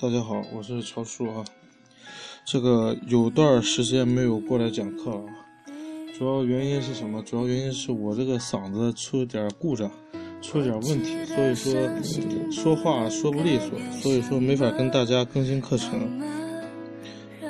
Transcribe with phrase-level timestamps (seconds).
[0.00, 1.44] 大家好，我是乔叔啊。
[2.44, 5.24] 这个有段时间没有过来讲课了，
[6.18, 7.22] 主要原因是什么？
[7.22, 9.88] 主要原因是我这个嗓子出了点故障，
[10.40, 16.20] 出了点问题，所以说说话说不利索，所以说没法跟大家更新课程。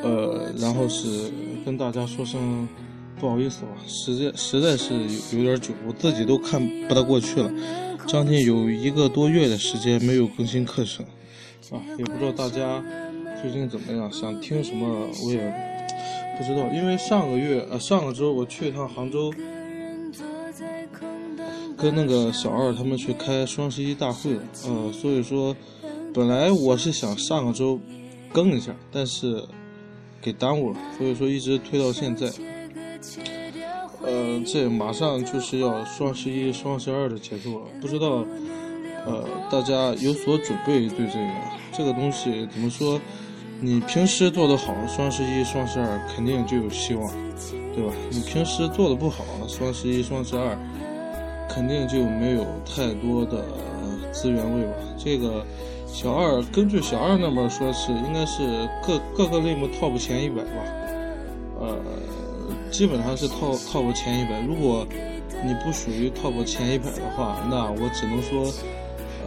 [0.02, 1.32] 呃，然后是
[1.64, 2.68] 跟大家说声
[3.18, 4.93] 不好意思吧，时间实在是
[5.32, 7.50] 有有点久，我自己都看不大过去了，
[8.06, 11.06] 将近有一个多月的时间没有更新课程。
[11.73, 12.83] 啊，也不知道大家
[13.41, 15.39] 最近怎么样，想听什么我也
[16.37, 16.69] 不知道。
[16.73, 19.33] 因为上个月呃上个周我去一趟杭州，
[21.77, 24.37] 跟那个小二他们去开双十一大会，
[24.67, 25.57] 呃，所以说
[26.12, 27.81] 本来我是想上个周
[28.33, 29.43] 更一下，但是
[30.20, 32.31] 给耽误了，所以说一直推到现在。
[34.05, 38.25] 呃，这马上就是要双十一、双十二的节奏了，不知道。
[39.05, 41.29] 呃，大家有所准备对这个
[41.73, 43.01] 这个东西怎么说？
[43.61, 47.08] 你平时做的好，双十一、双十二肯定就有希望，
[47.75, 47.92] 对吧？
[48.11, 50.58] 你平时做的不好，双十一、双十二
[51.48, 53.45] 肯定就没有太多的
[54.12, 54.73] 资源位吧。
[54.98, 55.47] 这个
[55.86, 60.64] 小二根据小二那边说是应该是各各个类目 top 前一百吧，
[61.61, 61.78] 呃，
[62.70, 64.41] 基本上是 top top 前一百。
[64.41, 64.84] 如果
[65.45, 68.53] 你不属于 top 前一百的话，那我只能说。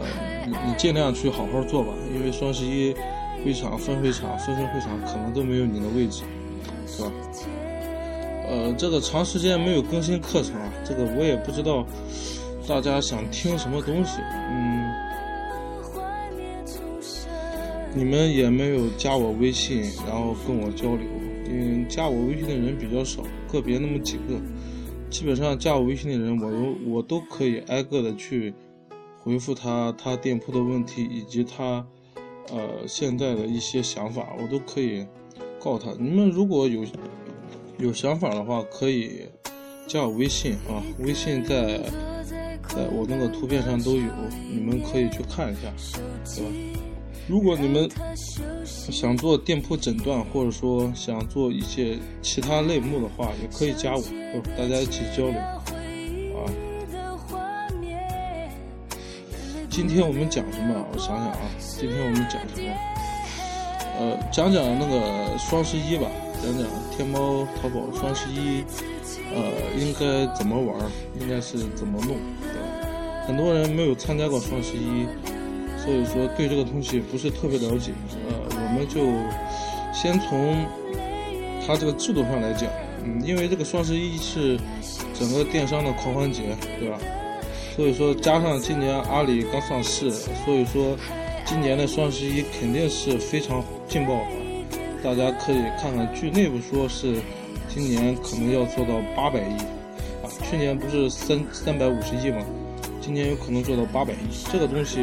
[0.00, 0.06] 呃
[0.46, 2.94] 你你尽量去好好做吧，因为双十一
[3.44, 6.22] 会场分会场分分会场可能都没有你的位置，
[6.86, 7.12] 是吧？
[8.48, 11.84] 呃，这个长时间没有更新课程啊，这个我也不知道
[12.68, 14.92] 大家想听什么东西，嗯，
[17.92, 21.04] 你们也没有加我微信，然后跟我交流，
[21.48, 24.40] 因为加我微信的人比较少，个别那么几个，
[25.10, 28.54] 基本上加我微信的人，我都我都可以挨个的去。
[29.26, 31.84] 回复他他店铺的问题以及他，
[32.48, 35.04] 呃现在的一些想法，我都可以
[35.58, 35.90] 告他。
[35.98, 36.84] 你们如果有
[37.78, 39.22] 有想法的话，可以
[39.88, 41.78] 加我微信啊，微信在
[42.68, 44.04] 在我那个图片上都有，
[44.48, 45.72] 你们可以去看一下，
[46.36, 46.80] 对吧？
[47.26, 47.90] 如果你们
[48.64, 54.02] 想做店铺诊断，或者说想做一些其他类目的话，也可以加我，
[54.56, 55.34] 大家一起交流。
[59.76, 60.74] 今天我们讲什么？
[60.90, 62.74] 我想想啊，今天我们讲什么？
[63.98, 66.08] 呃，讲讲那个双十一吧，
[66.42, 66.66] 讲讲
[66.96, 68.64] 天猫、淘宝双十一，
[69.34, 70.80] 呃，应该怎么玩，
[71.20, 72.16] 应该是怎么弄。
[73.26, 75.04] 很多人没有参加过双十一，
[75.76, 77.92] 所以说对这个东西不是特别了解。
[78.30, 79.04] 呃，我们就
[79.92, 80.64] 先从
[81.66, 82.66] 它这个制度上来讲，
[83.04, 84.58] 嗯，因为这个双十一是
[85.12, 86.98] 整个电商的狂欢节，对吧？
[87.76, 90.96] 所以说，加上今年阿里刚上市，所以说
[91.44, 94.30] 今年的双十一肯定是非常劲爆的。
[95.04, 97.16] 大家可以看看，据内部说是
[97.68, 99.58] 今年可能要做到八百亿
[100.24, 100.32] 啊。
[100.42, 102.42] 去年不是三三百五十亿吗？
[102.98, 104.16] 今年有可能做到八百亿。
[104.50, 105.02] 这个东西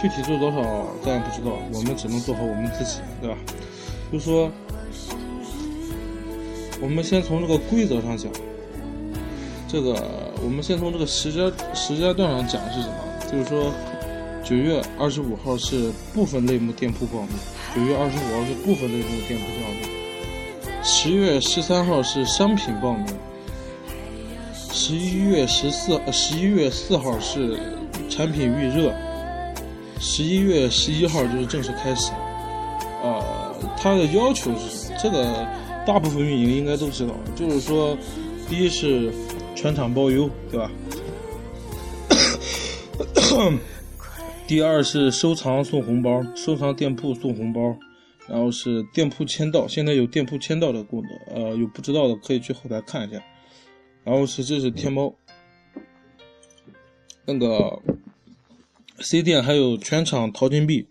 [0.00, 3.36] 具体做多少咱也不知道，我们只能做好我们自己，对吧？
[4.10, 4.50] 就说，
[6.80, 8.32] 我们先从这个规则上讲，
[9.68, 10.31] 这个。
[10.44, 12.94] 我们先从这个时间时间段上讲是什么？
[13.30, 13.72] 就是说，
[14.42, 17.30] 九月二十五号是部分类目店铺报名，
[17.74, 23.06] 九月二十五号是部分类目店铺报名，十月十三号是商品报名，
[24.72, 27.56] 十一月十四十一月四号是
[28.10, 28.92] 产品预热，
[30.00, 32.10] 十一月十一号就是正式开始。
[33.04, 35.46] 呃，它的要求是这个
[35.86, 37.96] 大部分运营应该都知道，就是说，
[38.48, 39.12] 第一是。
[39.54, 40.70] 全场包邮，对吧？
[44.46, 47.76] 第二是收藏送红包，收藏店铺送红包，
[48.28, 53.22] 然后是店铺签到，现在有店铺签到的功能，呃，有不知道的可以去后台看一下。
[54.04, 55.14] 然后是这是天猫，
[57.24, 57.80] 那个
[58.98, 60.86] C 店还有全场淘金币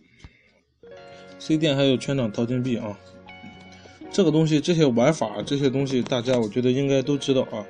[1.38, 2.98] ，C 店还有全场淘金币啊。
[4.12, 7.66] 这个东西这些玩法这些东西，大家我觉得应该都知道啊。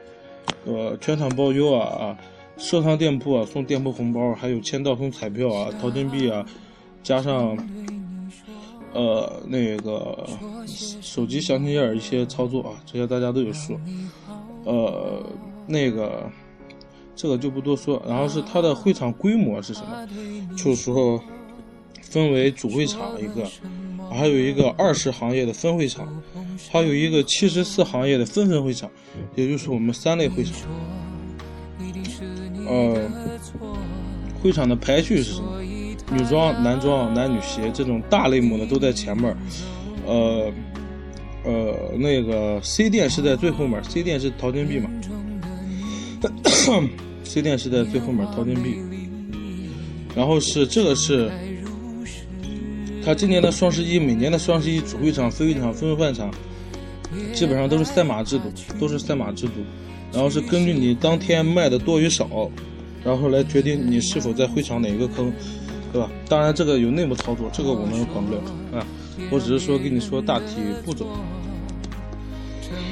[0.65, 2.17] 呃，全场包邮啊啊，
[2.57, 6.45] 收藏店铺啊送店铺红包，还有签到送彩票啊，淘金币啊，
[7.01, 7.57] 加上
[8.93, 10.27] 呃那个
[10.67, 13.79] 手机详情页一些操作啊，这些大家都有数。
[14.65, 15.23] 呃，
[15.65, 16.29] 那个
[17.15, 18.01] 这个就不多说。
[18.07, 20.07] 然后是它的会场规模是什么？
[20.55, 21.19] 就是说
[22.01, 23.49] 分为主会场一个。
[24.13, 26.07] 还有一个二十行业的分会场，
[26.71, 28.89] 还有一个七十四行业的分分会场，
[29.35, 30.53] 也就是我们三类会场。
[32.67, 33.09] 呃，
[34.41, 35.61] 会场的排序是什么？
[36.13, 39.33] 女装、男装、男女鞋这种大类目的都在前面，
[40.05, 40.51] 呃
[41.45, 44.89] 呃，那个 C 店是在最后面，C 店是淘金币嘛，
[47.23, 48.75] C 店是在最后面淘金币，
[50.13, 51.31] 然后是这个是，
[53.03, 56.31] 他今年的双十一，每年的双十一主会场、分会场、分换场，
[57.33, 59.53] 基本上都是赛马制度，都是赛马制度，
[60.11, 62.49] 然后是根据你当天卖的多与少，
[63.03, 65.31] 然后来决定你是否在会场哪一个坑。
[65.93, 66.09] 对吧？
[66.29, 68.39] 当然，这个有内幕操作，这个我们管不了
[68.71, 68.87] 啊。
[69.29, 70.55] 我只是说跟你说大体
[70.85, 71.05] 步骤。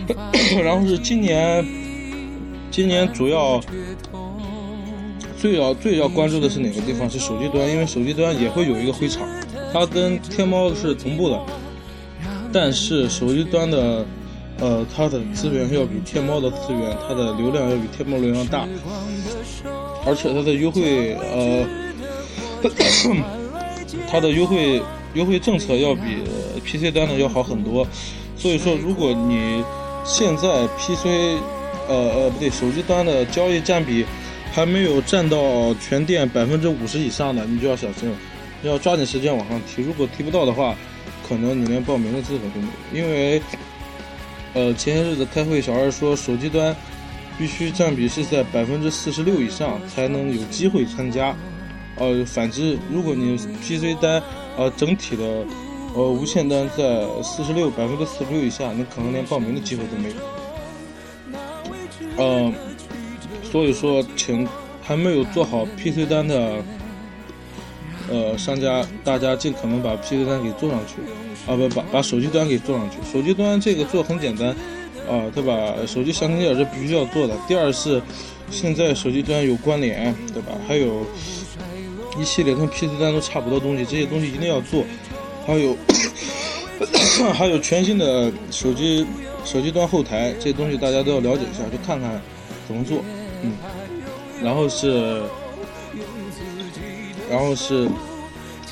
[0.61, 1.65] 然后是今年，
[2.69, 3.57] 今年主要
[5.37, 7.09] 最要最要关注的是哪个地方？
[7.09, 9.25] 是手机端，因为手机端也会有一个会场，
[9.71, 11.39] 它跟天猫是同步的，
[12.51, 14.05] 但是手机端的
[14.59, 18.67] 呃，它的资源要比天猫的资源，它的流量要比天猫流量大，
[20.05, 21.65] 而且它的优惠呃。
[24.11, 24.81] 它的优惠
[25.13, 26.01] 优惠政策要比
[26.65, 27.87] PC 端的要好很多，
[28.35, 29.63] 所以说如果你
[30.03, 31.05] 现在 PC
[31.87, 34.05] 呃呃不对手机端的交易占比
[34.51, 38.15] 还没有占到全店百分之五十以上的，你就要小心了，
[38.63, 39.81] 要抓紧时间往上提。
[39.81, 40.75] 如果提不到的话，
[41.27, 43.03] 可能你连报名的资格都没有。
[43.03, 43.41] 因为
[44.53, 46.75] 呃前些日子开会，小二说手机端
[47.37, 51.35] 必须占比是在百分之四十六以上才能有机会参加。
[51.95, 54.23] 呃，反之，如果你 PC 单，
[54.57, 55.45] 呃，整体的，
[55.93, 60.15] 呃，无线单在四十六百分之四十六以下，你可能连报名的机会都没有。
[62.15, 62.53] 呃，
[63.51, 64.47] 所以说，请
[64.81, 66.63] 还没有做好 PC 单的，
[68.09, 70.95] 呃，商家，大家尽可能把 PC 端给做上去，
[71.51, 72.97] 啊，不，把把手机端给做上去。
[73.11, 74.49] 手机端这个做很简单，
[75.09, 75.73] 啊，对吧？
[75.87, 77.35] 手机详情页是必须要做的。
[77.47, 78.01] 第二是，
[78.51, 80.53] 现在手机端有关联，对吧？
[80.67, 81.05] 还有。
[82.19, 84.83] 一系列跟 PC 端都差不多东西，这些东西一定要做。
[85.45, 85.77] 还有，
[87.33, 89.05] 还有全新的手机
[89.45, 92.19] 手机端后台，这些东西大家都要了解一下，去看看
[92.67, 92.97] 怎么做。
[93.41, 93.53] 嗯，
[94.43, 95.21] 然后是，
[97.29, 97.87] 然后是，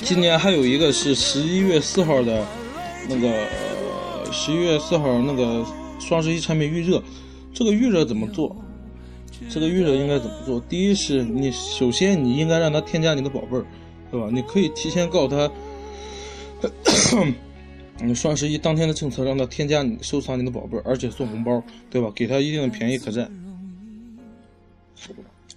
[0.03, 2.45] 今年还有一个是十一月四号的，
[3.07, 3.47] 那个
[4.31, 5.63] 十一月四号那个
[5.99, 7.01] 双十一产品预热，
[7.53, 8.55] 这个预热怎么做？
[9.49, 10.59] 这个预热应该怎么做？
[10.61, 13.65] 第一是你首先你应该让他添加你的宝贝儿，
[14.09, 14.27] 对吧？
[14.31, 15.51] 你可以提前告诉他，
[18.03, 21.61] 你双十一当天的政策让他添加你收藏你的宝贝儿，而且送红包，
[21.91, 22.11] 对吧？
[22.15, 23.29] 给他一定的便宜可占。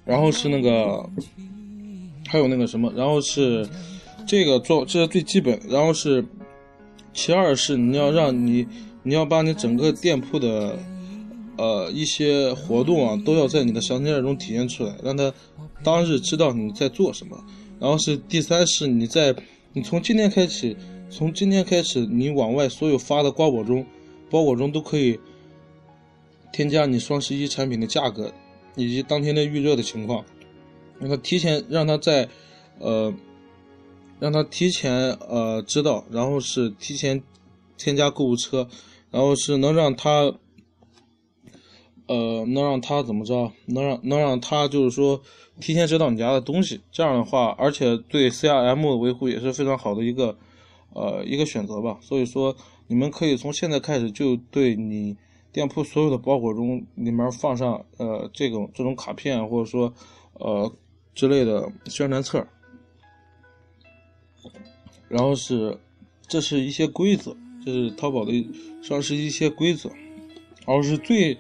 [0.05, 1.09] 然后是那个，
[2.31, 3.69] 还有那个什么，然后是
[4.27, 6.25] 这个做这是最基本，然后是
[7.13, 8.67] 其二是你要让你
[9.03, 10.79] 你要把你整个店铺的。
[11.59, 15.31] 呃，一些活动啊，都要在你的详情页中体现出来，让他
[15.85, 17.37] 当日知道你在做什么。
[17.79, 19.35] 然后是第三，是你在
[19.75, 20.75] 你从今天开始，
[21.11, 23.85] 从今天开始，你往外所有发的包裹中，
[24.31, 25.21] 包裹中都可以
[26.51, 28.33] 添加你双十一产品的价格
[28.75, 30.25] 以及当天的预热的情况，
[31.01, 32.29] 让他提前让他在
[32.79, 33.13] 呃
[34.21, 37.21] 让他提前呃知道，然后是提前
[37.77, 38.69] 添加购物车，
[39.11, 40.33] 然后是能让他。
[42.07, 43.53] 呃，能让他怎么着？
[43.67, 45.23] 能让能让他就是说
[45.61, 50.37] 提前知道你家的东西，这样的话，而且对 CRM 的维护也是非常好的一个
[50.93, 51.99] 呃一个选择吧。
[52.03, 52.57] 所以说，
[52.89, 55.17] 你们可以从现在开始就对你
[55.53, 59.95] 店铺所有的包裹中里面放上呃这种这种卡片或者说
[60.33, 60.73] 呃
[61.15, 62.47] 之类的宣传册，
[65.09, 65.79] 然后是
[66.27, 68.33] 这是一些规则，这是淘宝的
[68.83, 69.89] 双十一一些规则，
[70.67, 71.37] 然后是最。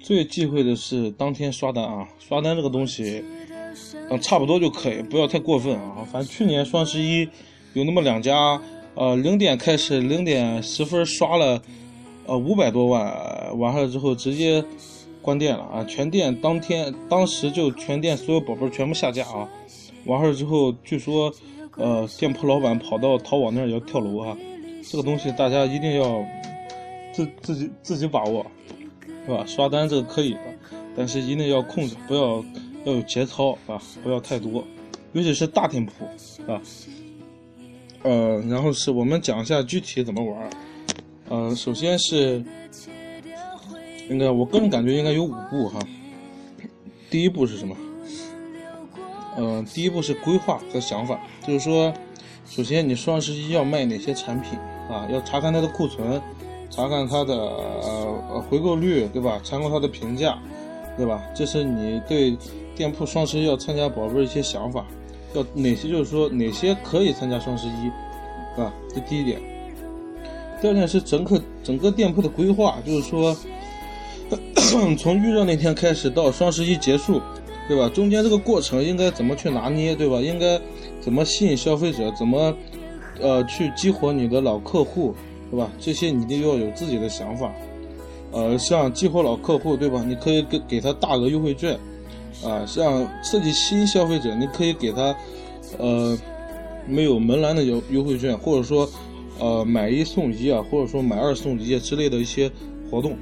[0.00, 2.08] 最忌讳的是当天刷单啊！
[2.20, 3.20] 刷单这个东西，
[4.08, 6.06] 嗯，差不多就可以，不要太过分啊。
[6.10, 7.28] 反正去年双十一
[7.72, 8.62] 有那么两家，
[8.94, 11.60] 呃，零点开始，零点十分刷了，
[12.26, 14.64] 呃，五百多万，完了之后直接
[15.22, 15.84] 关店了啊！
[15.84, 19.48] 全店当天当时就全店所有宝贝全部下架啊！
[20.06, 21.32] 完事儿之后，据说，
[21.76, 24.36] 呃，店铺老板跑到淘宝那儿要跳楼啊！
[24.90, 26.24] 这个东西大家一定要
[27.12, 28.44] 自自己自己把握。
[29.26, 29.44] 是吧？
[29.46, 30.40] 刷单这个可以的，
[30.96, 32.42] 但是一定要控制，不要
[32.84, 34.64] 要有节操啊，不要太多，
[35.12, 36.06] 尤其是大店铺
[36.50, 36.58] 啊。
[38.04, 40.50] 呃，然后是我们讲一下具体怎么玩。
[41.28, 42.42] 呃，首先是
[44.08, 45.78] 应该我个人感觉应该有五步哈。
[47.10, 47.76] 第一步是什么？
[49.36, 51.92] 嗯，第一步是规划和想法，就是说，
[52.44, 54.58] 首先你双十一要卖哪些产品
[54.90, 55.06] 啊？
[55.10, 56.20] 要查看它的库存。
[56.70, 59.40] 查看它的呃回购率，对吧？
[59.42, 60.38] 参考它的评价，
[60.98, 61.22] 对吧？
[61.34, 62.36] 这是你对
[62.76, 64.84] 店铺双十一要参加宝贝一些想法。
[65.34, 69.40] 要哪些就是说哪些可以参加双十一，啊，这第一点。
[70.60, 73.34] 第二点是整个整个店铺的规划，就是说
[74.96, 77.20] 从预热那天开始到双十一结束，
[77.68, 77.88] 对吧？
[77.88, 80.20] 中间这个过程应该怎么去拿捏，对吧？
[80.20, 80.60] 应该
[81.00, 82.54] 怎么吸引消费者，怎么
[83.20, 85.14] 呃去激活你的老客户，
[85.50, 85.70] 对吧？
[85.78, 87.52] 这些你一定要有自己的想法。
[88.30, 90.04] 呃，像激活老客户，对吧？
[90.06, 91.78] 你可以给给他大额优惠券，
[92.44, 95.16] 啊，像刺激新消费者，你可以给他，
[95.78, 96.18] 呃，
[96.86, 98.88] 没有门栏的优优惠券，或者说，
[99.38, 102.50] 呃，买一送一啊，或者说买二送一之类的一些
[102.90, 103.16] 活动。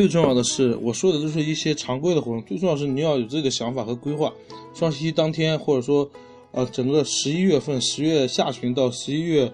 [0.00, 4.32] 最重要的是，我说的都是一些常规的活动，最重要是你要有自己的想法和规划。
[4.72, 6.08] 双十一当天，或者说，
[6.52, 9.52] 呃，整个十一月份，十月下旬到十一月。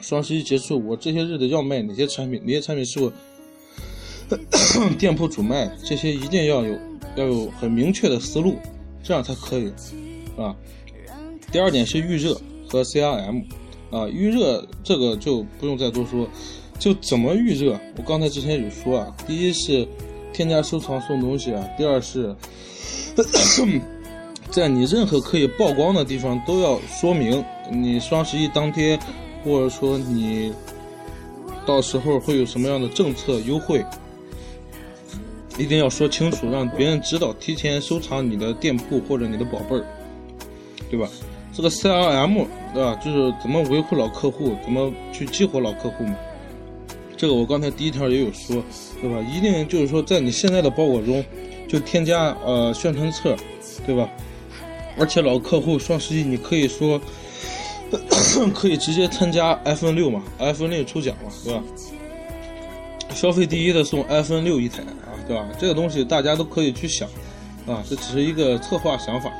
[0.00, 2.42] 双十一结束，我这些日子要卖哪些产品？
[2.44, 3.12] 哪些产品是我
[4.98, 5.70] 店铺主卖？
[5.84, 6.76] 这些一定要有
[7.14, 8.56] 要有很明确的思路，
[9.04, 9.72] 这样才可以
[10.36, 10.52] 啊。
[11.52, 12.36] 第二点是预热
[12.68, 13.44] 和 CRM
[13.92, 16.28] 啊，预热这个就不用再多说，
[16.78, 17.78] 就怎么预热？
[17.96, 19.86] 我刚才之前有说啊，第一是
[20.32, 22.34] 添加收藏送东西啊，第二是
[24.50, 28.98] 在你任何可以曝光的地方都要说明你双十一当天。
[29.46, 30.54] 或者说你
[31.66, 33.84] 到时候会有什么样的政策优惠，
[35.58, 39.84] 一定要说清楚，让别人知道，提前收藏你的店铺或者你的宝贝儿，
[40.90, 41.06] 对吧？
[41.52, 42.98] 这个 CRM 对吧？
[43.04, 46.16] 就是怎么维护老客户，怎么去激活老客户嘛。
[47.16, 48.62] 这个我刚才第一条也有说，
[49.00, 49.20] 对吧？
[49.30, 51.24] 一定就是说在你现在的包裹中
[51.68, 53.36] 就添加呃宣传册，
[53.86, 54.08] 对吧？
[54.98, 57.00] 而且老客户双十一你可以说。
[58.54, 61.62] 可以直接参加 iPhone 六嘛？iPhone 六抽奖嘛，对吧？
[63.14, 65.48] 消费第一的送 iPhone 六一台啊，对吧？
[65.60, 67.08] 这个东西大家都可以去想
[67.68, 69.30] 啊，这只是一个策划想法。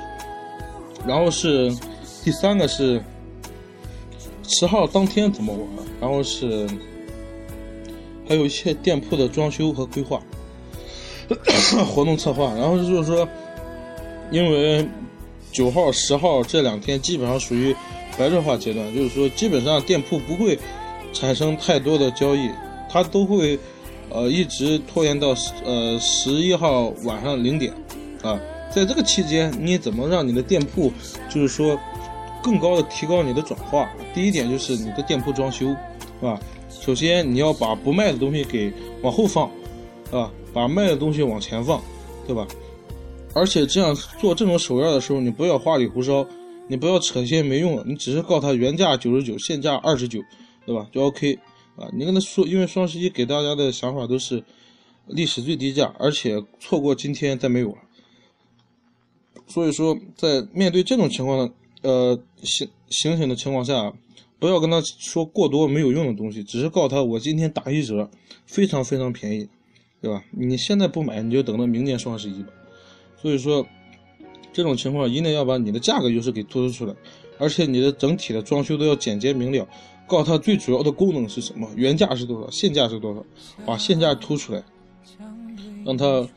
[1.05, 1.75] 然后是
[2.23, 3.03] 第三个是
[4.47, 5.69] 十号当天怎么玩？
[6.01, 6.69] 然后是
[8.29, 10.21] 还有一些店铺的装修和规划、
[11.87, 12.53] 活动策划。
[12.55, 13.29] 然后就是说，
[14.31, 14.89] 因为
[15.53, 17.75] 九号、十号这两天基本上属于。
[18.17, 20.57] 白热化阶段，就是说，基本上店铺不会
[21.13, 22.49] 产生太多的交易，
[22.89, 23.59] 它都会
[24.09, 27.73] 呃一直拖延到呃十一号晚上零点
[28.23, 28.41] 啊。
[28.71, 30.93] 在这个期间，你怎么让你的店铺
[31.29, 31.77] 就是说
[32.41, 33.91] 更高的提高你的转化？
[34.15, 35.75] 第一点就是你的店铺装修，是
[36.25, 36.39] 吧？
[36.81, 39.51] 首先你要把不卖的东西给往后放，
[40.11, 41.83] 啊，把卖的东西往前放，
[42.27, 42.47] 对吧？
[43.35, 46.27] 而且这样做这种手样的时候，你不要花里胡哨。
[46.67, 50.19] 你不要扯些没用的，你只是告他原价九十九，现价二十九，
[50.65, 50.89] 对吧？
[50.91, 51.39] 就 OK
[51.77, 51.87] 啊。
[51.93, 54.43] 你跟他说，因为双十一给大家的想法都是
[55.07, 57.77] 历史最低价，而且错过今天再没有了。
[59.47, 61.53] 所以说，在面对这种情况的
[61.83, 63.93] 呃醒醒醒的情况下，
[64.45, 68.11] 不要跟他说过多没有用的东西，只是告诉他我今天打一折，
[68.45, 69.49] 非常非常便宜，
[70.03, 70.23] 对吧？
[70.33, 72.49] 你现在不买，你就等到明年双十一吧。
[73.17, 73.67] 所以说。
[74.53, 76.95] 这种情况一定要把你的价格优势给突出出来，
[77.39, 79.67] 而且你的整体的装修都要简洁明了，
[80.07, 83.25] 告诉他最主要的功能是什么，原价是多少，现价是多少，
[83.67, 84.63] 把现价突出来，
[85.85, 86.29] 让他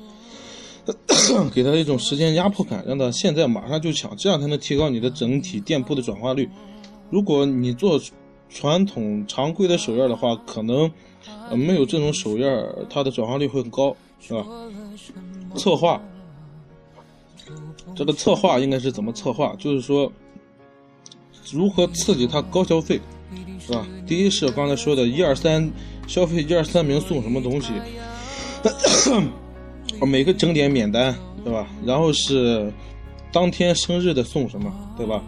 [1.53, 6.49] 给他一种时间压迫感，让他现在马上就抢，这样才能提高你的整体店铺的转化率。
[7.09, 7.99] 如果你做
[8.49, 10.91] 传统常规的手印的话，可能
[11.49, 12.45] 呃没有这种手印，
[12.89, 14.45] 它的转化率会很高，是吧？
[15.55, 16.01] 策划。
[17.95, 19.55] 这个策划应该是怎么策划？
[19.57, 20.11] 就是说，
[21.51, 22.99] 如何刺激他高消费，
[23.59, 23.87] 是吧？
[24.05, 25.71] 第一是刚才说的一二三
[26.07, 27.71] 消费一二三名送什么东西，
[30.05, 31.67] 每个整点免单，对吧？
[31.85, 32.71] 然后是
[33.31, 35.23] 当天生日的送什么，对吧？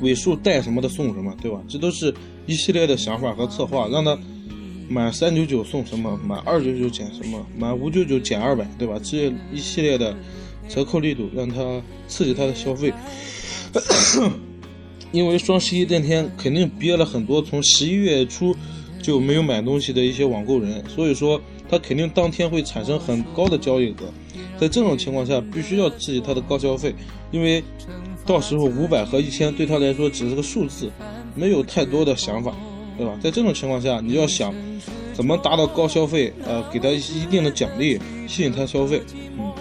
[0.00, 1.60] 尾数带什么的送什么，对吧？
[1.68, 2.14] 这都是
[2.46, 4.18] 一系列的想法和策划，让他
[4.88, 9.00] 满三九九送什么，满二九九减什么，满五九九减二百，对吧？
[9.02, 10.14] 这一系列的。
[10.68, 12.90] 折扣力度让他刺激他的消费，
[15.10, 18.56] 因为双十一那天肯定憋了很多从十一月初
[19.02, 24.12] 就没有买东西的一些网购人，所以说他肯定当天会产生很高的交易额。
[24.56, 26.94] 在这种情况下，必须要刺激他的高消费，
[27.32, 27.62] 因为
[28.24, 30.90] 到时候五百和一千对他来说只是个数字，
[31.34, 32.54] 没有太多的想法，
[32.96, 33.12] 对吧？
[33.22, 34.54] 在这种情况下，你要想
[35.12, 39.02] 怎么达到高消费，呃，给他一定的奖励，吸引他消费，
[39.38, 39.52] 嗯。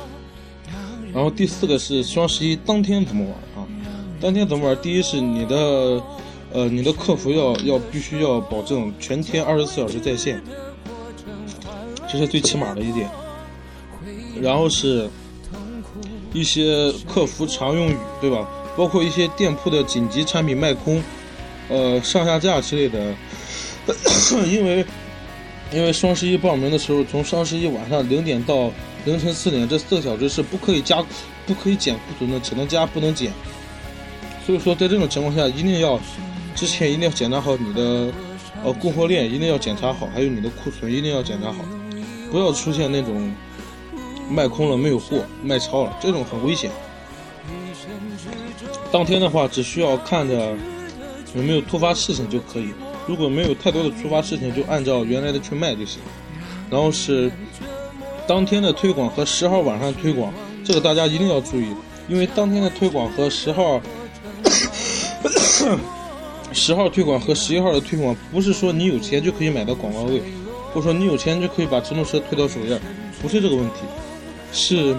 [1.13, 3.68] 然后第四个是双十一当天怎么玩啊？
[4.22, 4.77] 当天怎么玩？
[4.82, 6.01] 第一是你的，
[6.53, 10.41] 呃，你的客服要要必须要保证全天二十四小时在线，
[12.08, 13.10] 这是最起码的一点。
[14.41, 15.10] 然后是
[16.33, 18.47] 一些客服常用语，对吧？
[18.77, 21.03] 包括一些店铺的紧急产品卖空，
[21.67, 23.13] 呃，上下架之类的。
[24.47, 24.85] 因为
[25.73, 28.71] 因为双十一报名的时候，从双十一晚上零点到
[29.05, 31.03] 凌晨四点这四个小时是不可以加、
[31.45, 33.31] 不可以减库存的，只能加不能减。
[34.45, 36.00] 所以说，在这种情况下，一定要
[36.55, 38.13] 之前一定要检查好你的
[38.63, 41.65] 呃供货链，一定要检查好，还有你的库存一定要检查好，
[42.31, 43.33] 不要出现那种
[44.31, 46.71] 卖空了没有货、卖超了，这种很危险。
[48.91, 50.55] 当天的话，只需要看着
[51.35, 52.73] 有没有突发事情就可以。
[53.07, 56.00] 如果没有太多的突发事情，就按照原来的去卖就行。
[56.69, 57.31] 然后是
[58.27, 60.33] 当天的推广和十号晚上推广，
[60.63, 61.67] 这个大家一定要注意，
[62.07, 63.81] 因为当天的推广和十号
[66.53, 70.21] 十号推广和十一号的推广，不是说你有钱就可以买到广告位，
[70.73, 72.79] 或者说你有钱就可以把直通车推到首页，
[73.21, 73.81] 不是这个问题。
[74.51, 74.96] 是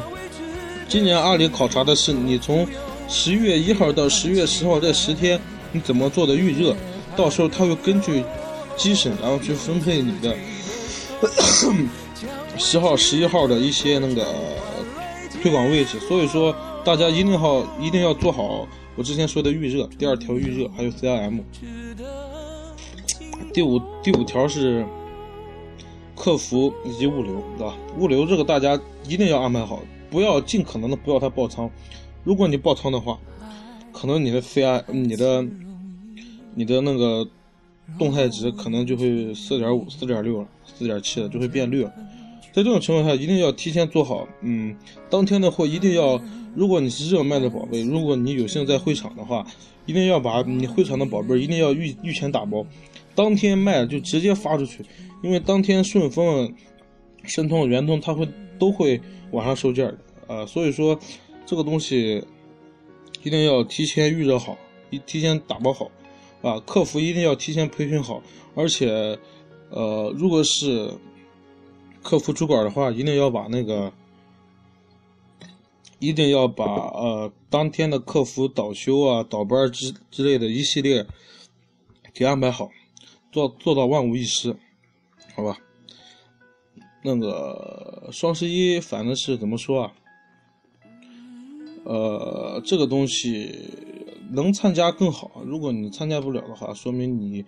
[0.89, 2.67] 今年阿里考察的是你从
[3.09, 5.41] 十一月一号到十一月十号这十天
[5.73, 6.75] 你怎么做的预热。
[7.15, 8.25] 到时候他会根据
[8.75, 10.35] 机审，然后去分配你的
[12.57, 14.27] 十号、十一号的一些那个
[15.43, 16.01] 推广位置。
[16.09, 18.67] 所以说，大家一定要一定要做好
[18.97, 19.87] 我之前说的预热。
[19.99, 21.41] 第二条预热还有 CRM。
[23.53, 24.87] 第五第五条是
[26.23, 27.75] 客服以及物流，对吧？
[27.99, 31.69] 物流这个大家一定要安排好，不要尽可能的不要它爆仓。
[32.23, 33.19] 如果你爆仓的话，
[33.93, 35.45] 可能你的 CI 你的。
[36.55, 37.27] 你的那个
[37.99, 41.91] 动态值可能就会四点五、四点六了，四点七了就会变绿了。
[42.53, 44.77] 在这种情况下，一定要提前做好，嗯，
[45.09, 46.21] 当天的货一定要，
[46.55, 49.47] 如果你是热卖的宝贝，如果你有幸在会场的话，
[49.87, 52.67] 一定要把你会场的宝贝一定要预预前打包，
[53.15, 54.85] 当天卖就直接发出去，
[55.23, 56.55] 因为当天顺丰、
[57.25, 58.29] 申通、圆通它会
[58.59, 59.01] 都会
[59.33, 60.99] 晚上收件的，呃，所以说
[61.47, 62.25] 这个东西
[63.23, 64.57] 一定要提前预热好，
[64.91, 65.91] 一提前打包好。
[66.43, 68.21] 啊，客服一定要提前培训好，
[68.57, 69.17] 而且，
[69.71, 70.93] 呃，如果是
[72.03, 73.93] 客服主管的话，一定要把那个，
[76.01, 81.07] 一定要把呃当天的客服倒休啊、倒班之之类的一系列
[82.13, 82.69] 给安排好，
[83.33, 84.55] 做做到万无一失，
[85.35, 85.59] 好吧？
[87.03, 89.93] 那个双十一反正是怎么说啊？
[91.85, 93.71] 呃，这个东西。
[94.35, 97.45] 能参加更好，如果你参加不了的话，说明你，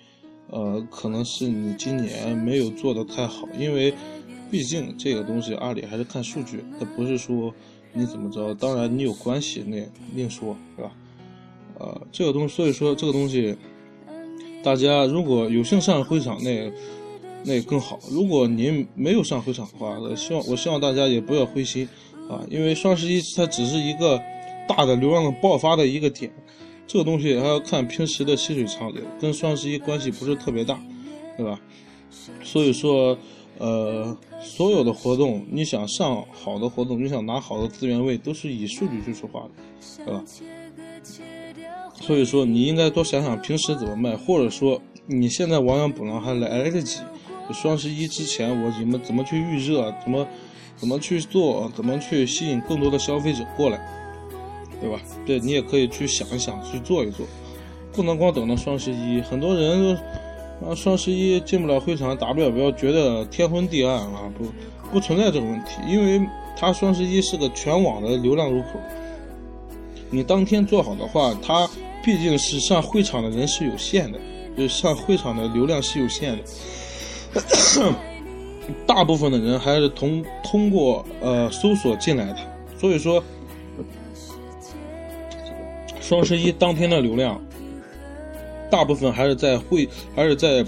[0.51, 3.95] 呃，可能是你今年没有做的太好，因为，
[4.51, 7.55] 毕竟这个东西阿里还是看数据，它不是说
[7.95, 9.83] 你怎么着，当然你有关系那
[10.15, 10.93] 另说，是吧？
[11.79, 13.57] 呃，这个东西，所以说这个东西，
[14.65, 16.73] 大家如果有幸上会场，那
[17.45, 18.01] 那更好。
[18.11, 21.87] 如果您没有上会场的话，希望我希望大家也不要灰心
[22.31, 24.19] 啊，因为双十一它只是一个
[24.67, 26.33] 大的流量的爆发的一个点。
[26.87, 30.79] 这个东西还要看平时的细水长流，跟双十一关系不是特别大，
[31.37, 31.61] 对吧？
[32.43, 33.17] 所以说，
[33.59, 40.25] 呃，所有的活动，你想上好的活动，你想拿好的资源位，都是以数据去说话的，对吧？
[42.07, 47.01] 所以说，你应该多想想平时怎么卖，或者说你现在亡羊补牢还来得及。
[47.51, 50.27] 双十一之前，我怎么怎么去预热，怎么
[50.77, 53.81] 怎么去做，怎么去吸引更多的消费者过来。
[54.81, 55.01] 对吧？
[55.25, 57.25] 对你也可以去想一想，去做一做，
[57.93, 59.21] 不能光等到双十一。
[59.23, 59.97] 很多人
[60.61, 64.45] 都啊，双十一进不了会场，打不了标，觉得天昏地暗啊，不
[64.93, 66.21] 不存在这个问题，因为
[66.55, 68.69] 它双十一是个全网的流量入口。
[70.11, 71.69] 你当天做好的话，它
[72.05, 74.19] 毕竟是上会场的人是有限的，
[74.57, 76.43] 就上会场的流量是有限的，
[78.87, 82.37] 大部分的人还是通通过呃搜索进来的，
[82.79, 83.23] 所以说。
[86.01, 87.43] 双十一当天的流量，
[88.71, 90.63] 大部分还是在会，还是在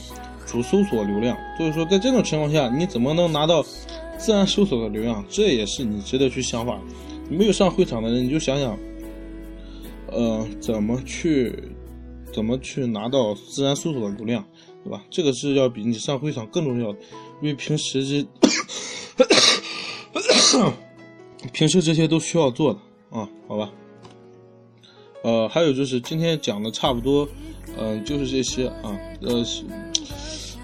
[0.47, 1.37] 主搜索流量。
[1.59, 3.63] 所以说，在这种情况下，你怎么能拿到
[4.17, 5.23] 自然搜索的流量？
[5.29, 6.81] 这也是你值得去想法。
[7.29, 8.79] 没有上会场的人，你就想想，
[10.17, 11.55] 呃，怎么去，
[12.33, 14.43] 怎么去拿到自然搜索的流量，
[14.83, 15.05] 对吧？
[15.11, 16.99] 这个是要比你上会场更重要的，
[17.43, 18.27] 因为平时这，
[21.53, 23.71] 平时这些都需要做的啊，好吧？
[25.23, 27.29] 呃，还有就是今天讲的差不多，
[27.77, 28.99] 嗯，就是这些啊。
[29.21, 29.45] 呃，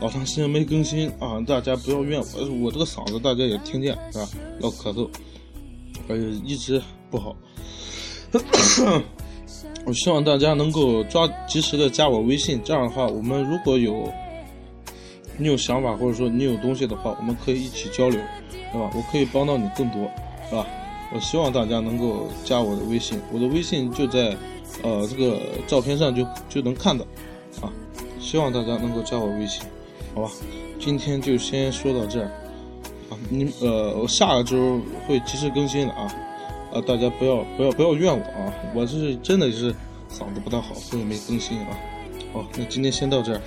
[0.00, 4.28] 老长时间没更新啊，大家不要怨我，我这个嗓子大家也听见是吧？
[4.60, 5.10] 要咳嗽，
[6.08, 7.36] 而且一直不好。
[9.84, 14.08] 我希望大家能够抓及时的加我微信，这样的话，我们如果有
[15.36, 18.20] 你有想法或者说你有东西的话，我们可以一起交流，
[18.72, 18.90] 对吧？
[18.94, 20.08] 我可以帮到你更多，
[20.48, 20.66] 是吧？
[21.14, 24.36] 我希望大家能够加我的微信，我的微信就在
[24.82, 27.04] 呃这个照片上就就能看到
[27.60, 27.72] 啊。
[28.20, 29.62] 希望大家能够加我微信，
[30.14, 30.30] 好吧？
[30.78, 32.26] 今天就先说到这儿
[33.10, 36.06] 啊，你呃我下个周会及时更新的啊，
[36.72, 39.72] 啊大家不要不要不要怨我啊，我是真的是
[40.10, 41.78] 嗓子不大好，所以没更新啊。
[42.32, 43.40] 好，那今天先到这儿。